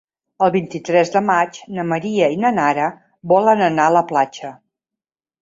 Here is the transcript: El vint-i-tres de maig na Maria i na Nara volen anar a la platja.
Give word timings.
El 0.43 0.51
vint-i-tres 0.53 1.11
de 1.15 1.21
maig 1.27 1.59
na 1.75 1.85
Maria 1.89 2.31
i 2.37 2.41
na 2.47 2.53
Nara 2.57 2.89
volen 3.35 3.63
anar 3.69 3.87
a 3.93 3.97
la 3.99 4.05
platja. 4.15 4.53